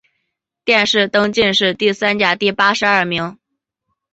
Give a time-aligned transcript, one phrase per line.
[0.65, 3.37] 殿试登进士第三甲第八十二名。